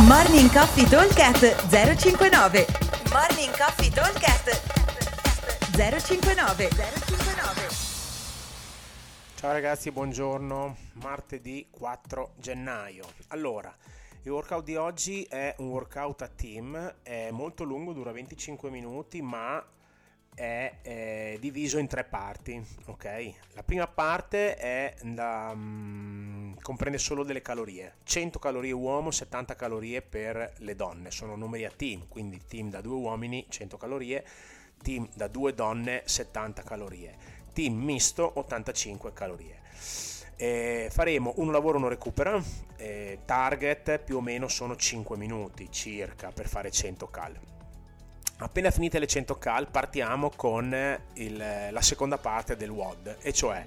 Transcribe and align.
Morning 0.00 0.50
Coffee 0.50 0.88
Talkcast 0.88 1.68
059 1.68 2.66
Morning 3.12 3.54
Coffee 3.54 3.90
Talkcast 3.90 4.48
059 5.76 6.68
059 6.70 7.68
Ciao 9.34 9.52
ragazzi, 9.52 9.90
buongiorno. 9.90 10.76
Martedì 10.94 11.66
4 11.70 12.32
gennaio. 12.38 13.04
Allora, 13.28 13.72
il 14.22 14.30
workout 14.30 14.64
di 14.64 14.76
oggi 14.76 15.24
è 15.24 15.54
un 15.58 15.68
workout 15.68 16.22
a 16.22 16.28
team, 16.28 16.94
è 17.02 17.30
molto 17.30 17.62
lungo, 17.62 17.92
dura 17.92 18.12
25 18.12 18.70
minuti, 18.70 19.20
ma 19.20 19.62
è, 20.34 20.78
è 20.82 21.36
diviso 21.40 21.78
in 21.78 21.86
tre 21.86 22.04
parti. 22.04 22.62
Ok, 22.86 23.32
la 23.54 23.62
prima 23.62 23.86
parte 23.86 24.56
è 24.56 24.94
da, 25.02 25.50
um, 25.54 26.56
comprende 26.60 26.98
solo 26.98 27.24
delle 27.24 27.42
calorie: 27.42 27.96
100 28.04 28.38
calorie 28.38 28.72
uomo, 28.72 29.10
70 29.10 29.54
calorie 29.54 30.02
per 30.02 30.54
le 30.58 30.76
donne. 30.76 31.10
Sono 31.10 31.36
numeri 31.36 31.64
a 31.64 31.72
team, 31.74 32.06
quindi 32.08 32.40
team 32.46 32.70
da 32.70 32.80
due 32.80 32.96
uomini, 32.96 33.46
100 33.48 33.76
calorie, 33.76 34.24
team 34.82 35.08
da 35.14 35.28
due 35.28 35.54
donne, 35.54 36.02
70 36.04 36.62
calorie, 36.62 37.16
team 37.52 37.74
misto, 37.74 38.30
85 38.34 39.12
calorie. 39.12 39.60
Eh, 40.36 40.88
faremo 40.90 41.34
un 41.36 41.52
lavoro 41.52 41.76
uno 41.76 41.88
recupera 41.88 42.42
eh, 42.76 43.18
target 43.24 43.98
più 43.98 44.16
o 44.16 44.20
meno 44.20 44.48
sono 44.48 44.74
5 44.74 45.16
minuti 45.16 45.70
circa 45.70 46.32
per 46.32 46.48
fare 46.48 46.70
100 46.70 47.06
cal 47.08 47.38
appena 48.42 48.70
finite 48.70 48.98
le 48.98 49.06
100 49.06 49.38
cal 49.38 49.68
partiamo 49.68 50.30
con 50.34 50.74
il, 51.14 51.44
la 51.70 51.80
seconda 51.80 52.18
parte 52.18 52.56
del 52.56 52.70
WOD 52.70 53.16
e 53.20 53.32
cioè 53.32 53.64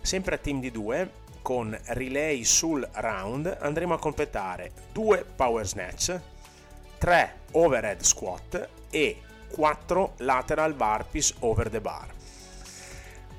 sempre 0.00 0.36
a 0.36 0.38
team 0.38 0.60
di 0.60 0.70
2 0.70 1.12
con 1.42 1.76
relay 1.86 2.44
sul 2.44 2.86
round 2.92 3.56
andremo 3.60 3.94
a 3.94 3.98
completare 3.98 4.72
2 4.92 5.24
power 5.36 5.66
snatch 5.66 6.20
3 6.98 7.34
overhead 7.52 8.00
squat 8.00 8.68
e 8.90 9.20
4 9.50 10.14
lateral 10.18 10.74
burpees 10.74 11.34
over 11.40 11.68
the 11.70 11.80
bar 11.80 12.06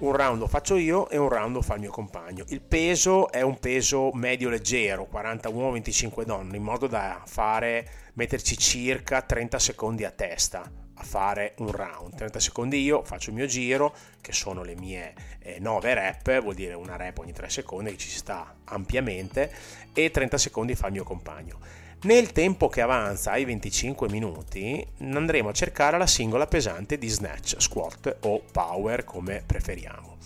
un 0.01 0.15
round 0.15 0.39
lo 0.39 0.47
faccio 0.47 0.75
io 0.75 1.09
e 1.09 1.17
un 1.17 1.29
round 1.29 1.55
lo 1.55 1.61
fa 1.61 1.75
il 1.75 1.81
mio 1.81 1.91
compagno. 1.91 2.43
Il 2.47 2.61
peso 2.61 3.31
è 3.31 3.41
un 3.41 3.59
peso 3.59 4.11
medio 4.13 4.49
leggero, 4.49 5.05
40 5.05 5.49
uomo, 5.49 5.71
25 5.71 6.25
donne, 6.25 6.57
in 6.57 6.63
modo 6.63 6.87
da 6.87 7.21
fare, 7.25 7.87
metterci 8.13 8.57
circa 8.57 9.21
30 9.21 9.59
secondi 9.59 10.03
a 10.03 10.11
testa 10.11 10.80
a 11.01 11.03
fare 11.03 11.55
un 11.57 11.71
round. 11.71 12.15
30 12.15 12.39
secondi 12.39 12.81
io 12.81 13.03
faccio 13.03 13.31
il 13.31 13.35
mio 13.35 13.47
giro, 13.47 13.93
che 14.21 14.31
sono 14.31 14.63
le 14.63 14.75
mie 14.75 15.13
eh, 15.39 15.57
9 15.59 15.93
rep, 15.93 16.41
vuol 16.41 16.53
dire 16.53 16.75
una 16.75 16.95
rep 16.95 17.17
ogni 17.17 17.33
3 17.33 17.49
secondi, 17.49 17.91
che 17.91 17.97
ci 17.97 18.09
sta 18.09 18.55
ampiamente, 18.65 19.51
e 19.93 20.11
30 20.11 20.37
secondi 20.37 20.75
fa 20.75 20.87
il 20.87 20.93
mio 20.93 21.03
compagno. 21.03 21.59
Nel 22.03 22.31
tempo 22.31 22.67
che 22.67 22.81
avanza 22.81 23.31
ai 23.31 23.45
25 23.45 24.09
minuti 24.09 24.83
andremo 24.99 25.49
a 25.49 25.53
cercare 25.53 25.97
la 25.97 26.07
singola 26.07 26.47
pesante 26.47 26.97
di 26.97 27.07
snatch, 27.07 27.55
squat 27.59 28.17
o 28.21 28.41
power 28.51 29.03
come 29.03 29.43
preferiamo. 29.45 30.17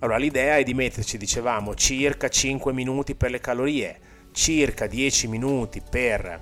Allora 0.00 0.16
l'idea 0.16 0.58
è 0.58 0.62
di 0.62 0.74
metterci, 0.74 1.18
dicevamo, 1.18 1.74
circa 1.74 2.28
5 2.28 2.72
minuti 2.72 3.14
per 3.14 3.30
le 3.30 3.40
calorie, 3.40 4.00
circa 4.32 4.86
10 4.86 5.28
minuti 5.28 5.82
per 5.88 6.40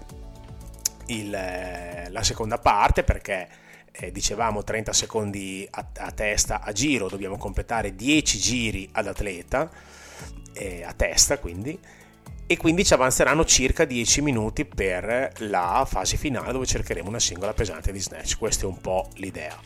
il, 1.07 1.35
eh, 1.35 2.09
la 2.11 2.23
seconda 2.23 2.59
parte 2.59 3.03
perché 3.03 3.49
eh, 3.93 4.13
dicevamo 4.13 4.63
30 4.63 4.93
secondi 4.93 5.67
a, 5.71 5.87
a, 5.99 6.11
testa 6.13 6.61
a 6.63 6.73
giro, 6.73 7.09
dobbiamo 7.09 7.37
completare 7.39 7.95
10 7.95 8.39
giri 8.39 8.89
ad 8.93 9.07
atleta 9.07 9.71
eh, 10.53 10.83
a 10.85 10.93
testa 10.93 11.39
quindi 11.39 11.79
e 12.49 12.57
quindi 12.57 12.85
ci 12.85 12.95
avanzeranno 12.95 13.45
circa 13.45 13.85
10 13.85 14.23
minuti 14.23 14.65
per 14.65 15.33
la 15.39 15.85
fase 15.89 16.17
finale 16.17 16.53
dove 16.53 16.67
cercheremo 16.67 17.09
una 17.09 17.19
singola 17.19 17.53
pesante 17.53 17.91
di 17.91 18.01
snatch. 18.01 18.39
Questa 18.39 18.65
è 18.65 18.67
un 18.67 18.81
po' 18.81 19.09
l'idea. 19.15 19.57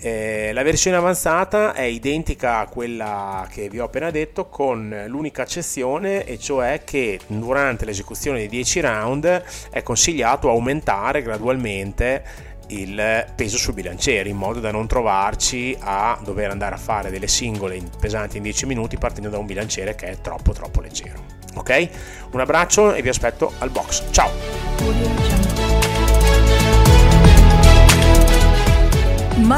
Eh, 0.00 0.50
la 0.52 0.62
versione 0.62 0.96
avanzata 0.96 1.72
è 1.72 1.82
identica 1.82 2.58
a 2.58 2.66
quella 2.66 3.46
che 3.50 3.68
vi 3.68 3.80
ho 3.80 3.84
appena 3.84 4.10
detto 4.10 4.46
con 4.46 5.04
l'unica 5.08 5.42
eccezione 5.42 6.24
e 6.24 6.38
cioè 6.38 6.82
che 6.84 7.18
durante 7.26 7.84
l'esecuzione 7.84 8.38
dei 8.38 8.48
10 8.48 8.80
round 8.80 9.42
è 9.70 9.82
consigliato 9.82 10.48
aumentare 10.48 11.22
gradualmente 11.22 12.46
il 12.68 13.26
peso 13.34 13.56
sul 13.56 13.74
bilanciere 13.74 14.28
in 14.28 14.36
modo 14.36 14.60
da 14.60 14.70
non 14.70 14.86
trovarci 14.86 15.76
a 15.80 16.18
dover 16.22 16.50
andare 16.50 16.74
a 16.74 16.78
fare 16.78 17.10
delle 17.10 17.28
singole 17.28 17.82
pesanti 17.98 18.36
in 18.36 18.42
10 18.42 18.66
minuti 18.66 18.98
partendo 18.98 19.30
da 19.30 19.38
un 19.38 19.46
bilanciere 19.46 19.94
che 19.94 20.06
è 20.08 20.20
troppo 20.20 20.52
troppo 20.52 20.80
leggero 20.80 21.38
ok? 21.58 21.88
Un 22.32 22.40
abbraccio 22.40 22.94
e 22.94 23.02
vi 23.02 23.08
aspetto 23.08 23.52
al 23.58 23.70
box. 23.70 24.04
Ciao! 24.10 25.17